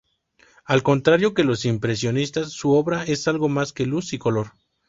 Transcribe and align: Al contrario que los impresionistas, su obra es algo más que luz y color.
Al 0.65 0.81
contrario 0.81 1.35
que 1.35 1.43
los 1.43 1.63
impresionistas, 1.63 2.53
su 2.53 2.71
obra 2.71 3.03
es 3.03 3.27
algo 3.27 3.49
más 3.49 3.71
que 3.71 3.85
luz 3.85 4.13
y 4.13 4.17
color. 4.17 4.53